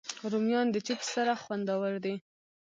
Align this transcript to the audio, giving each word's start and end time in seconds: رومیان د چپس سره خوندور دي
رومیان 0.31 0.67
د 0.71 0.77
چپس 0.87 1.07
سره 1.15 1.33
خوندور 1.43 1.93
دي 2.03 2.15